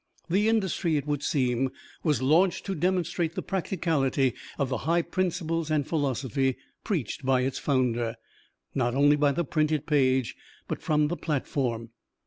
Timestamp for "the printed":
9.31-9.85